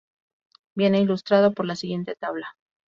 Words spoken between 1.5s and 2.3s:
por la siguiente